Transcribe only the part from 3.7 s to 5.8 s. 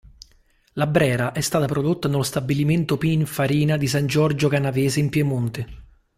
di San Giorgio Canavese in Piemonte.